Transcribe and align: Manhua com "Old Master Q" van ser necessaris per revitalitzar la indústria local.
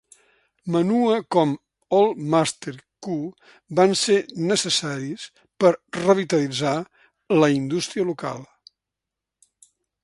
Manhua 0.75 1.17
com 1.35 1.51
"Old 1.97 2.23
Master 2.35 2.73
Q" 3.07 3.17
van 3.81 3.93
ser 4.05 4.17
necessaris 4.53 5.29
per 5.65 5.73
revitalitzar 6.01 6.75
la 7.43 7.53
indústria 7.61 8.11
local. 8.11 8.45